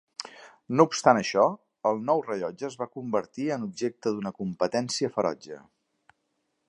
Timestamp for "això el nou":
1.19-2.23